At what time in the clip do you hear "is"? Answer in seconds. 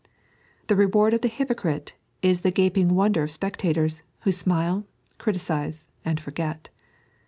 2.23-2.41